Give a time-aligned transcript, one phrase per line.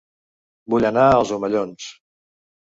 [0.73, 1.91] Vull anar a Els Omellons